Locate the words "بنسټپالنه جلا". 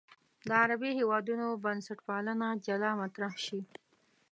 1.63-2.91